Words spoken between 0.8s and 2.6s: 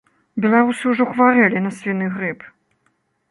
ўжо хварэлі на свіны грып!